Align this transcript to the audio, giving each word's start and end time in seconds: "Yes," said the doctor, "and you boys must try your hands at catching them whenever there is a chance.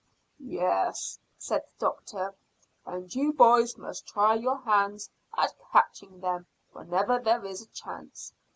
"Yes," 0.43 1.19
said 1.37 1.61
the 1.77 1.85
doctor, 1.89 2.33
"and 2.87 3.13
you 3.13 3.31
boys 3.33 3.77
must 3.77 4.07
try 4.07 4.33
your 4.33 4.57
hands 4.61 5.11
at 5.37 5.53
catching 5.71 6.21
them 6.21 6.47
whenever 6.71 7.19
there 7.19 7.45
is 7.45 7.61
a 7.61 7.67
chance. 7.67 8.33